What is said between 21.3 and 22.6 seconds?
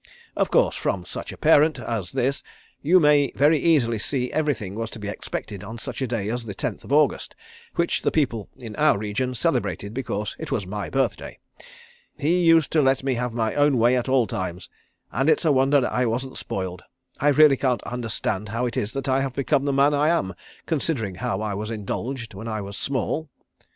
I was indulged when I